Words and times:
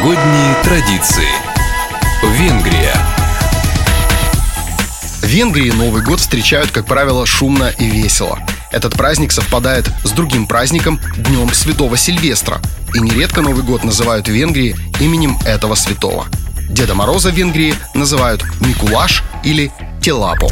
Новогодние 0.00 0.54
традиции. 0.64 1.28
Венгрия. 2.22 2.94
В 5.20 5.26
Венгрии 5.26 5.70
Новый 5.72 6.02
год 6.02 6.20
встречают, 6.20 6.70
как 6.70 6.86
правило, 6.86 7.26
шумно 7.26 7.70
и 7.78 7.84
весело. 7.84 8.38
Этот 8.72 8.94
праздник 8.94 9.30
совпадает 9.30 9.90
с 10.02 10.12
другим 10.12 10.46
праздником– 10.46 10.98
Днем 11.18 11.52
Святого 11.52 11.98
Сильвестра. 11.98 12.62
И 12.94 12.98
нередко 13.00 13.42
Новый 13.42 13.62
год 13.62 13.84
называют 13.84 14.26
в 14.26 14.32
Венгрии 14.32 14.74
именем 15.00 15.38
этого 15.44 15.74
святого. 15.74 16.24
Деда 16.70 16.94
Мороза 16.94 17.30
в 17.30 17.34
Венгрии 17.34 17.74
называют 17.92 18.42
Микулаш 18.60 19.22
или 19.44 19.70
Телапо. 20.00 20.48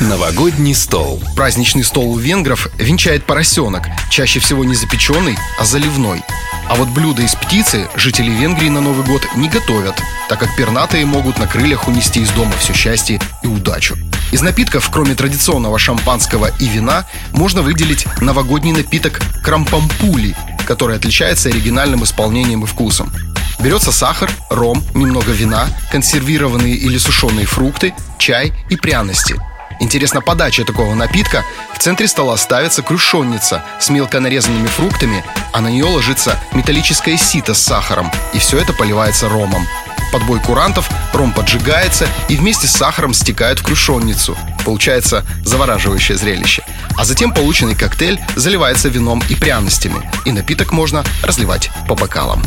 Новогодний 0.00 0.74
стол. 0.74 1.22
Праздничный 1.36 1.84
стол 1.84 2.12
у 2.12 2.16
венгров 2.16 2.68
венчает 2.78 3.26
поросенок, 3.26 3.82
чаще 4.08 4.40
всего 4.40 4.64
не 4.64 4.74
запеченный, 4.74 5.36
а 5.60 5.66
заливной. 5.66 6.22
А 6.68 6.74
вот 6.74 6.88
блюда 6.88 7.22
из 7.22 7.34
птицы 7.34 7.88
жители 7.96 8.30
Венгрии 8.30 8.68
на 8.68 8.82
Новый 8.82 9.04
год 9.04 9.22
не 9.36 9.48
готовят, 9.48 9.94
так 10.28 10.38
как 10.38 10.54
пернатые 10.54 11.06
могут 11.06 11.38
на 11.38 11.46
крыльях 11.46 11.88
унести 11.88 12.20
из 12.20 12.30
дома 12.30 12.52
все 12.58 12.74
счастье 12.74 13.20
и 13.42 13.46
удачу. 13.46 13.96
Из 14.32 14.42
напитков, 14.42 14.90
кроме 14.90 15.14
традиционного 15.14 15.78
шампанского 15.78 16.50
и 16.58 16.68
вина, 16.68 17.06
можно 17.32 17.62
выделить 17.62 18.06
новогодний 18.20 18.72
напиток 18.72 19.20
крампампули, 19.42 20.36
который 20.66 20.96
отличается 20.96 21.48
оригинальным 21.48 22.04
исполнением 22.04 22.64
и 22.64 22.66
вкусом. 22.66 23.10
Берется 23.58 23.90
сахар, 23.90 24.30
ром, 24.50 24.84
немного 24.94 25.32
вина, 25.32 25.68
консервированные 25.90 26.74
или 26.74 26.98
сушеные 26.98 27.46
фрукты, 27.46 27.94
чай 28.18 28.52
и 28.68 28.76
пряности– 28.76 29.36
Интересно, 29.80 30.20
подача 30.20 30.64
такого 30.64 30.94
напитка 30.94 31.44
в 31.74 31.78
центре 31.78 32.08
стола 32.08 32.36
ставится 32.36 32.82
крушенница 32.82 33.62
с 33.80 33.88
мелко 33.90 34.18
нарезанными 34.18 34.66
фруктами, 34.66 35.24
а 35.52 35.60
на 35.60 35.68
нее 35.68 35.84
ложится 35.84 36.38
металлическое 36.52 37.16
сито 37.16 37.54
с 37.54 37.62
сахаром, 37.62 38.10
и 38.32 38.38
все 38.38 38.58
это 38.58 38.72
поливается 38.72 39.28
ромом. 39.28 39.66
Под 40.12 40.24
бой 40.24 40.40
курантов 40.40 40.88
ром 41.12 41.32
поджигается 41.32 42.08
и 42.28 42.36
вместе 42.36 42.66
с 42.66 42.72
сахаром 42.72 43.12
стекает 43.12 43.60
в 43.60 43.62
крушенницу. 43.62 44.36
Получается 44.64 45.24
завораживающее 45.44 46.16
зрелище. 46.16 46.64
А 46.96 47.04
затем 47.04 47.32
полученный 47.32 47.74
коктейль 47.74 48.18
заливается 48.34 48.88
вином 48.88 49.22
и 49.28 49.34
пряностями, 49.34 50.10
и 50.24 50.32
напиток 50.32 50.72
можно 50.72 51.04
разливать 51.22 51.70
по 51.86 51.94
бокалам. 51.94 52.42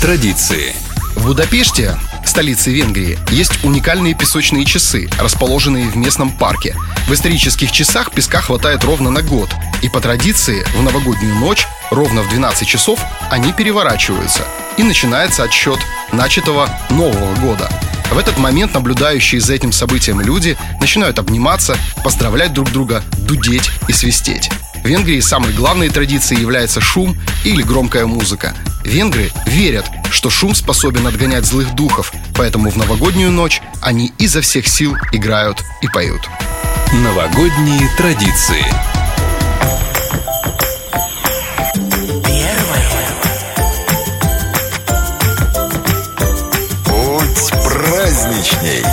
Традиции. 0.00 0.76
В 1.16 1.26
Будапеште 1.26 1.98
столице 2.36 2.70
Венгрии, 2.70 3.18
есть 3.30 3.64
уникальные 3.64 4.12
песочные 4.12 4.66
часы, 4.66 5.08
расположенные 5.18 5.88
в 5.88 5.96
местном 5.96 6.30
парке. 6.30 6.76
В 7.08 7.14
исторических 7.14 7.72
часах 7.72 8.12
песка 8.12 8.42
хватает 8.42 8.84
ровно 8.84 9.08
на 9.08 9.22
год, 9.22 9.48
и 9.80 9.88
по 9.88 10.02
традиции 10.02 10.62
в 10.76 10.82
новогоднюю 10.82 11.34
ночь, 11.36 11.66
ровно 11.90 12.20
в 12.20 12.28
12 12.28 12.68
часов, 12.68 13.00
они 13.30 13.54
переворачиваются, 13.54 14.42
и 14.76 14.82
начинается 14.82 15.44
отсчет 15.44 15.78
начатого 16.12 16.68
Нового 16.90 17.34
года. 17.36 17.70
В 18.10 18.18
этот 18.18 18.36
момент 18.36 18.74
наблюдающие 18.74 19.40
за 19.40 19.54
этим 19.54 19.72
событием 19.72 20.20
люди 20.20 20.58
начинают 20.78 21.18
обниматься, 21.18 21.78
поздравлять 22.04 22.52
друг 22.52 22.70
друга, 22.70 23.02
дудеть 23.16 23.70
и 23.88 23.94
свистеть. 23.94 24.50
В 24.84 24.86
Венгрии 24.86 25.20
самой 25.20 25.54
главной 25.54 25.88
традицией 25.88 26.42
является 26.42 26.82
шум 26.82 27.16
или 27.44 27.62
громкая 27.62 28.04
музыка. 28.04 28.54
Венгры 28.84 29.32
верят, 29.46 29.86
что 30.16 30.30
шум 30.30 30.54
способен 30.54 31.06
отгонять 31.06 31.44
злых 31.44 31.74
духов, 31.74 32.10
поэтому 32.34 32.70
в 32.70 32.76
новогоднюю 32.78 33.30
ночь 33.30 33.60
они 33.82 34.14
изо 34.16 34.40
всех 34.40 34.66
сил 34.66 34.96
играют 35.12 35.62
и 35.82 35.88
поют. 35.88 36.22
Новогодние 36.90 37.86
традиции. 37.98 38.64
Путь 46.86 47.50
праздничней. 47.62 48.84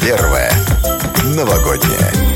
Первое. 0.00 0.52
Новогоднее. 1.36 2.27